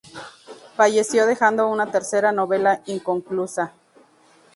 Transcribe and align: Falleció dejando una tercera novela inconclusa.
Falleció 0.75 1.27
dejando 1.27 1.67
una 1.67 1.91
tercera 1.91 2.31
novela 2.31 2.81
inconclusa. 2.87 3.71